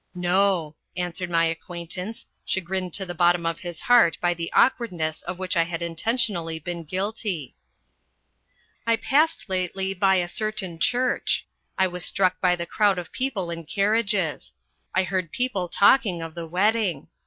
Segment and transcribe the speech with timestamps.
[0.15, 0.75] "No!"
[1.05, 5.55] answered my acquaintance, chagrined to the bottom of his heart by the awkwardness of which
[5.55, 7.55] I had intentionally been guilty....
[8.87, 11.45] I passed lately by a certain church;
[11.77, 14.53] I was struck by the crowd of people in carriages.
[14.95, 17.07] I heard people talking of the wedding.